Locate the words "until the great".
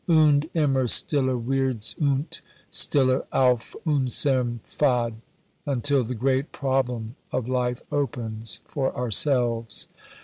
5.67-6.51